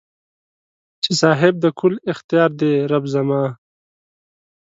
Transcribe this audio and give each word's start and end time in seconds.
چې 1.03 1.11
صاحب 1.21 1.53
د 1.63 1.65
کل 1.79 1.93
اختیار 2.11 2.49
دې 2.59 2.73
رب 2.91 3.03
زما 3.13 3.43